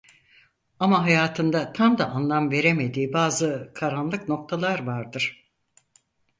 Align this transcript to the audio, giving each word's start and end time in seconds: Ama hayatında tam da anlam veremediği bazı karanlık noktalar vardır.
Ama 0.79 1.03
hayatında 1.03 1.73
tam 1.73 1.97
da 1.97 2.09
anlam 2.09 2.51
veremediği 2.51 3.13
bazı 3.13 3.71
karanlık 3.75 4.29
noktalar 4.29 4.83
vardır. 4.85 5.51